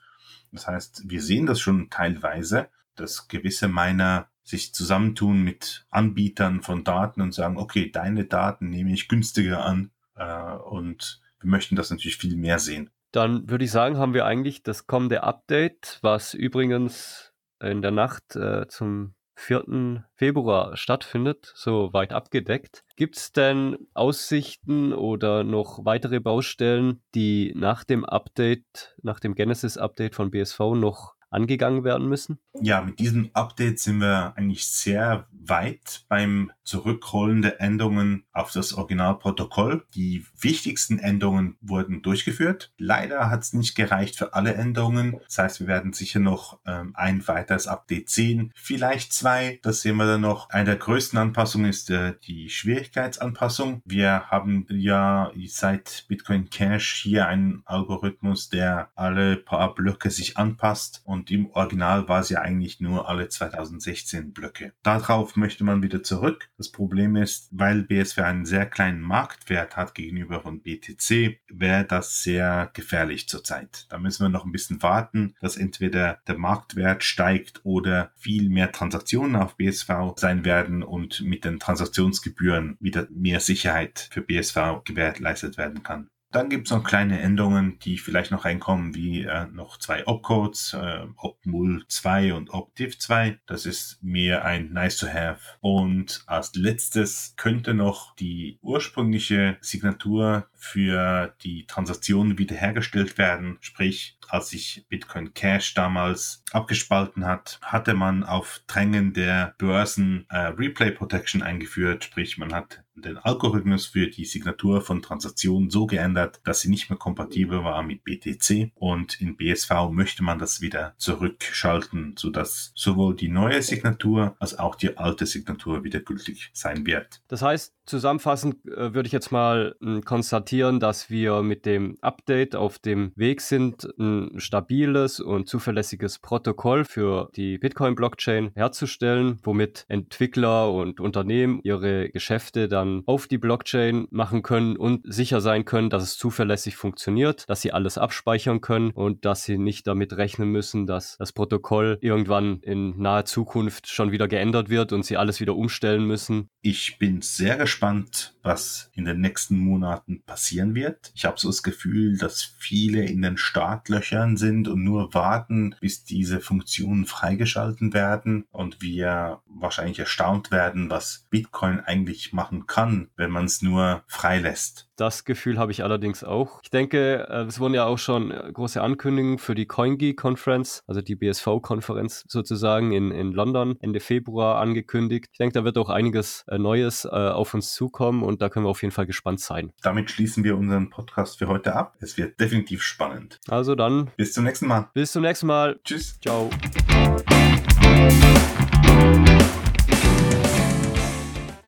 Das 0.52 0.68
heißt, 0.68 1.04
wir 1.06 1.22
sehen 1.22 1.46
das 1.46 1.62
schon 1.62 1.90
teilweise, 1.90 2.70
dass 3.02 3.28
gewisse 3.28 3.68
Miner 3.68 4.28
sich 4.44 4.74
zusammentun 4.74 5.44
mit 5.44 5.86
Anbietern 5.90 6.62
von 6.62 6.84
Daten 6.84 7.22
und 7.22 7.34
sagen, 7.34 7.58
okay, 7.58 7.92
deine 7.92 8.26
Daten 8.26 8.70
nehme 8.70 8.94
ich 8.94 9.08
günstiger 9.08 9.64
an 9.66 9.92
äh, 10.16 10.54
und 10.54 11.22
wir 11.40 11.50
möchten 11.50 11.76
das 11.76 11.90
natürlich 11.90 12.18
viel 12.18 12.36
mehr 12.38 12.60
sehen. 12.60 12.90
Dann 13.12 13.50
würde 13.50 13.66
ich 13.66 13.72
sagen, 13.72 13.98
haben 13.98 14.14
wir 14.14 14.26
eigentlich 14.26 14.64
das 14.64 14.88
kommende 14.88 15.24
Update, 15.24 16.00
was 16.02 16.34
übrigens 16.34 17.34
in 17.60 17.82
der 17.82 17.92
Nacht 17.92 18.36
äh, 18.36 18.68
zum 18.68 19.16
4. 19.36 20.06
Februar 20.16 20.78
stattfindet, 20.78 21.52
so 21.56 21.92
weit 21.94 22.14
abgedeckt. 22.14 22.84
Gibt 22.96 23.18
es 23.18 23.32
denn 23.32 23.78
Aussichten 23.94 24.94
oder 24.94 25.44
noch 25.44 25.84
weitere 25.84 26.20
Baustellen, 26.20 27.02
die 27.16 27.54
nach 27.56 27.84
dem 27.84 28.06
Update, 28.06 28.96
nach 29.02 29.20
dem 29.20 29.34
Genesis-Update 29.34 30.16
von 30.16 30.32
BSV 30.32 30.60
noch 30.76 31.16
angegangen 31.32 31.84
werden 31.84 32.08
müssen? 32.08 32.40
Ja, 32.62 32.82
mit 32.82 33.00
diesem 33.00 33.32
Update 33.34 33.80
sind 33.80 34.00
wir 34.00 34.34
eigentlich 34.36 34.66
sehr 34.68 35.28
weit 35.32 36.06
beim 36.08 36.52
zurückrollende 36.64 37.60
Änderungen 37.60 38.26
auf 38.32 38.52
das 38.52 38.74
Originalprotokoll. 38.74 39.86
Die 39.96 40.26
wichtigsten 40.40 41.00
Änderungen 41.00 41.58
wurden 41.62 42.02
durchgeführt. 42.02 42.72
Leider 42.78 43.30
hat 43.30 43.44
es 43.44 43.54
nicht 43.54 43.76
gereicht 43.76 44.16
für 44.18 44.34
alle 44.34 44.54
Änderungen. 44.54 45.20
Das 45.26 45.38
heißt, 45.38 45.60
wir 45.62 45.68
werden 45.68 45.94
sicher 45.94 46.20
noch 46.20 46.60
ähm, 46.66 46.92
ein 46.96 47.28
weiteres 47.28 47.68
Update 47.68 48.10
sehen. 48.10 48.52
Vielleicht 48.56 49.14
zwei, 49.14 49.60
das 49.64 49.82
sehen 49.82 49.98
wir 49.98 50.06
dann 50.06 50.22
noch. 50.22 50.50
Eine 50.50 50.66
der 50.66 50.76
größten 50.78 51.18
Anpassungen 51.18 51.70
ist 51.70 51.90
äh, 51.90 52.14
die 52.26 52.50
Schwierigkeitsanpassung. 52.50 53.82
Wir 53.86 54.28
haben 54.30 54.66
ja 54.70 55.32
seit 55.48 56.06
Bitcoin 56.08 56.50
Cash 56.50 57.02
hier 57.04 57.28
einen 57.28 57.64
Algorithmus, 57.66 58.50
der 58.50 58.90
alle 58.96 59.38
paar 59.38 59.74
Blöcke 59.74 60.10
sich 60.10 60.38
anpasst 60.38 61.02
und 61.06 61.32
im 61.32 61.50
Original 61.52 62.08
war 62.08 62.22
es 62.22 62.30
ja 62.30 62.42
eigentlich 62.42 62.80
nur 62.80 63.10
alle 63.10 63.28
2016 63.28 64.34
Blöcke. 64.34 64.74
Darauf 64.84 65.36
möchte 65.36 65.64
man 65.64 65.84
wieder 65.84 66.04
zurück. 66.04 66.50
Das 66.62 66.72
Problem 66.72 67.16
ist, 67.16 67.48
weil 67.50 67.82
BSV 67.82 68.20
einen 68.20 68.46
sehr 68.46 68.68
kleinen 68.68 69.02
Marktwert 69.02 69.78
hat 69.78 69.96
gegenüber 69.96 70.42
von 70.42 70.62
BTC, 70.62 71.40
wäre 71.50 71.86
das 71.86 72.22
sehr 72.22 72.70
gefährlich 72.76 73.28
zurzeit. 73.28 73.88
Da 73.90 73.98
müssen 73.98 74.24
wir 74.24 74.30
noch 74.30 74.46
ein 74.46 74.52
bisschen 74.52 74.84
warten, 74.84 75.34
dass 75.42 75.58
entweder 75.58 76.20
der 76.28 76.38
Marktwert 76.38 77.04
steigt 77.04 77.62
oder 77.64 78.12
viel 78.16 78.48
mehr 78.50 78.72
Transaktionen 78.72 79.38
auf 79.38 79.58
BSV 79.58 79.90
sein 80.18 80.46
werden 80.46 80.84
und 80.84 81.22
mit 81.22 81.46
den 81.46 81.60
Transaktionsgebühren 81.60 82.78
wieder 82.80 83.08
mehr 83.10 83.40
Sicherheit 83.40 84.10
für 84.12 84.22
BSV 84.22 84.84
gewährleistet 84.86 85.58
werden 85.58 85.82
kann. 85.82 86.11
Dann 86.32 86.50
gibt 86.50 86.68
es 86.68 86.72
noch 86.72 86.84
kleine 86.86 87.20
Änderungen, 87.20 87.78
die 87.80 87.98
vielleicht 87.98 88.32
noch 88.32 88.46
reinkommen, 88.46 88.96
wie 88.96 89.24
äh, 89.24 89.48
noch 89.48 89.78
zwei 89.78 90.08
Opcodes, 90.08 90.74
äh, 90.74 91.06
OpMul 91.18 91.84
2 91.90 92.34
und 92.34 92.54
OpDiv 92.54 92.98
2. 93.00 93.40
Das 93.46 93.66
ist 93.66 94.02
mir 94.02 94.46
ein 94.46 94.72
nice 94.72 94.98
to 94.98 95.08
have. 95.08 95.42
Und 95.60 96.24
als 96.28 96.56
letztes 96.56 97.34
könnte 97.36 97.74
noch 97.74 98.16
die 98.16 98.60
ursprüngliche 98.62 99.58
Signatur 99.60 100.48
für 100.56 101.36
die 101.44 101.66
Transaktionen 101.66 102.38
wiederhergestellt 102.38 103.18
werden. 103.18 103.58
Sprich, 103.60 104.18
als 104.32 104.50
sich 104.50 104.86
Bitcoin 104.90 105.34
Cash 105.34 105.74
damals 105.74 106.44
abgespalten 106.52 107.26
hat, 107.26 107.60
hatte 107.62 107.94
man 107.94 108.24
auf 108.24 108.62
Drängen 108.68 109.14
der 109.14 109.56
Börsen 109.58 110.26
äh, 110.30 110.38
Replay 110.38 110.92
Protection 110.92 111.42
eingeführt. 111.42 112.06
Sprich, 112.06 112.38
man 112.38 112.54
hat 112.54 112.84
den 112.96 113.18
Algorithmus 113.18 113.88
für 113.88 114.08
die 114.08 114.26
Signatur 114.26 114.82
von 114.82 115.02
Transaktionen 115.02 115.70
so 115.70 115.86
geändert, 115.86 116.40
dass 116.44 116.62
sie 116.62 116.70
nicht 116.70 116.90
mehr 116.90 117.00
kompatibel 117.00 117.64
war 117.64 117.84
mit 117.84 118.04
BTC 118.04 118.72
und 118.76 119.20
in 119.22 119.38
BSV 119.38 119.90
möchte 119.92 120.24
man 120.24 120.40
das 120.40 120.62
wieder 120.62 120.94
zurückschalten, 120.98 122.16
sodass 122.18 122.72
sowohl 122.76 123.16
die 123.16 123.30
neue 123.30 123.62
Signatur 123.62 124.36
als 124.40 124.58
auch 124.58 124.76
die 124.76 124.98
alte 124.98 125.26
Signatur 125.26 125.84
wieder 125.84 126.00
gültig 126.00 126.52
sein 126.54 126.86
wird. 126.86 127.22
Das 127.28 127.42
heißt, 127.42 127.74
zusammenfassend 127.86 128.66
äh, 128.66 128.94
würde 128.94 129.08
ich 129.08 129.14
jetzt 129.14 129.32
mal 129.32 129.76
äh, 129.82 130.02
konstatieren, 130.02 130.80
dass 130.80 131.10
wir 131.10 131.42
mit 131.42 131.66
dem 131.66 131.98
Update 132.02 132.56
auf 132.56 132.80
dem 132.80 133.12
Weg 133.16 133.42
sind, 133.42 133.88
ein 134.00 134.40
stabiles 134.40 135.20
und 135.20 135.48
zuverlässiges 135.48 136.20
Protokoll 136.20 136.86
für 136.86 137.30
die 137.36 137.58
Bitcoin-Blockchain 137.58 138.52
herzustellen, 138.56 139.40
womit 139.44 139.86
Entwickler 139.88 140.72
und 140.72 141.00
Unternehmen 141.00 141.60
ihre 141.64 142.10
Geschäfte 142.10 142.68
dann 142.68 143.04
auf 143.06 143.28
die 143.28 143.38
Blockchain 143.38 144.08
machen 144.12 144.42
können 144.42 144.78
und 144.78 145.02
sicher 145.12 145.42
sein 145.42 145.66
können, 145.66 145.90
dass 145.90 146.04
es 146.04 146.18
zuverlässig 146.18 146.76
funktioniert, 146.76 147.50
dass 147.50 147.62
sie 147.62 147.74
alles 147.74 147.98
abspeichern 147.98 148.62
können 148.62 148.92
und 148.92 149.26
dass 149.26 149.44
sie 149.44 149.58
nicht 149.58 149.88
damit 149.88 150.16
rechnen 150.18 150.50
müssen, 150.50 150.88
dass 150.88 151.18
das 151.18 151.34
Protokoll 151.34 151.98
irgendwann 152.02 152.60
in 152.62 152.98
naher 152.98 153.26
Zukunft 153.26 153.88
schon 153.88 154.12
wieder 154.12 154.28
geändert 154.28 154.70
wird 154.70 154.94
und 154.94 155.06
sie 155.06 155.18
alles 155.18 155.40
wieder 155.40 155.56
umstellen 155.56 156.06
müssen. 156.06 156.50
Ich 156.62 156.98
bin 157.00 157.22
sehr 157.22 157.58
gespannt, 157.58 157.81
was 157.82 158.92
in 158.94 159.06
den 159.06 159.22
nächsten 159.22 159.58
Monaten 159.58 160.24
passieren 160.24 160.76
wird. 160.76 161.12
Ich 161.16 161.26
habe 161.26 161.40
so 161.40 161.50
das 161.50 161.64
Gefühl, 161.64 162.18
dass 162.18 162.44
viele 162.44 163.04
in 163.06 163.22
den 163.22 163.38
Startlöchern 163.38 164.38
sind 164.38 164.68
und 164.68 164.84
nur 164.84 165.14
warten, 165.14 165.76
bis 165.80 166.04
diese 166.04 166.40
Funktionen 166.40 167.06
freigeschalten 167.06 167.94
werden 167.94 168.46
und 168.52 168.82
wir 168.82 169.42
wahrscheinlich 169.48 170.00
erstaunt 170.00 170.52
werden, 170.52 170.90
was 170.90 171.28
Bitcoin 171.30 171.80
eigentlich 171.80 172.34
machen 172.34 172.68
kann, 172.68 173.10
wenn 173.16 173.32
man 173.32 173.46
es 173.46 173.62
nur 173.62 174.04
freilässt. 174.08 174.91
Das 175.02 175.26
Gefühl 175.26 175.58
habe 175.58 175.72
ich 175.72 175.84
allerdings 175.84 176.24
auch. 176.24 176.60
Ich 176.62 176.70
denke, 176.70 177.28
äh, 177.28 177.46
es 177.46 177.60
wurden 177.60 177.74
ja 177.74 177.86
auch 177.86 177.98
schon 177.98 178.30
äh, 178.30 178.52
große 178.54 178.80
Ankündigungen 178.80 179.40
für 179.40 179.56
die 179.56 179.66
CoinGeek 179.66 180.16
Conference, 180.16 180.84
also 180.86 181.02
die 181.02 181.16
BSV-Konferenz 181.16 182.24
sozusagen 182.28 182.92
in, 182.92 183.10
in 183.10 183.32
London 183.32 183.78
Ende 183.80 184.00
Februar 184.00 184.62
angekündigt. 184.62 185.30
Ich 185.32 185.40
denke, 185.40 185.54
da 185.54 185.64
wird 185.64 185.80
auch 185.80 185.90
einiges 185.90 186.46
äh, 186.50 186.60
Neues 186.60 187.08
auf 187.08 187.56
uns 187.56 187.74
zukommen 187.74 188.22
und 188.22 188.44
da 188.44 188.50
können 188.50 188.68
wir 188.68 188.70
auf 188.70 188.84
jeden 188.84 188.92
Fall 188.92 189.08
gespannt 189.08 189.40
sein. 189.40 189.74
Damit 189.82 190.12
schließen 190.12 190.44
wir 190.44 190.56
unseren 190.56 190.92
Podcast 190.92 191.40
für 191.40 191.48
heute 191.48 191.76
ab. 191.76 191.96
Es 192.00 192.16
wird 192.18 192.40
definitiv 192.40 192.84
spannend. 192.84 193.40
Also 193.48 193.74
dann. 193.74 194.12
Bis 194.18 194.34
zum 194.34 194.44
nächsten 194.44 194.68
Mal. 194.68 194.90
Bis 194.94 195.14
zum 195.14 195.24
nächsten 195.24 195.48
Mal. 195.48 195.80
Tschüss. 195.84 196.20
Ciao. 196.20 196.52